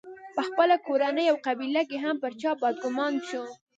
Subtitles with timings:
[0.35, 3.43] په خپله کورنۍ او قبیله کې هم پر چا بدګومان شو.